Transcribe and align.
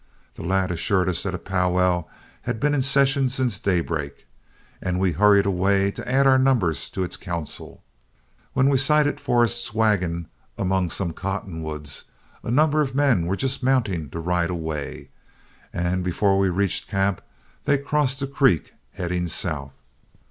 The 0.33 0.41
lad 0.41 0.71
assured 0.71 1.07
us 1.09 1.21
that 1.21 1.35
a 1.35 1.37
pow 1.37 1.73
wow 1.73 2.07
had 2.41 2.59
been 2.59 2.73
in 2.73 2.81
session 2.81 3.29
since 3.29 3.59
daybreak, 3.59 4.25
and 4.81 4.99
we 4.99 5.11
hurried 5.11 5.45
away 5.45 5.91
to 5.91 6.11
add 6.11 6.25
our 6.25 6.39
numbers 6.39 6.89
to 6.89 7.03
its 7.03 7.15
council. 7.15 7.83
When 8.53 8.67
we 8.69 8.79
sighted 8.79 9.19
Forrest's 9.19 9.75
wagon 9.75 10.27
among 10.57 10.89
some 10.89 11.13
cottonwoods, 11.13 12.05
a 12.43 12.49
number 12.49 12.81
of 12.81 12.95
men 12.95 13.27
were 13.27 13.35
just 13.35 13.61
mounting 13.61 14.09
to 14.09 14.19
ride 14.19 14.49
away, 14.49 15.11
and 15.71 16.03
before 16.03 16.39
we 16.39 16.49
reached 16.49 16.89
camp, 16.89 17.21
they 17.65 17.77
crossed 17.77 18.21
the 18.21 18.25
creek 18.25 18.73
heading 18.93 19.27
south. 19.27 19.83